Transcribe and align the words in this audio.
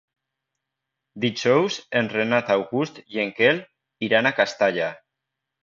Dijous 1.25 1.77
en 2.01 2.09
Renat 2.15 2.51
August 2.55 2.99
i 3.17 3.23
en 3.27 3.37
Quel 3.39 3.63
iran 4.11 4.33
a 4.33 4.35
Castalla. 4.43 4.93